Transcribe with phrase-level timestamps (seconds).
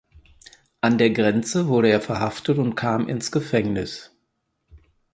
[0.81, 4.09] An der Grenze wurde er verhaftet und kam ins Gefängnis.